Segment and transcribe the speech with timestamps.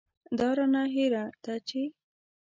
[0.37, 1.81] دا رانه هېره ده چې.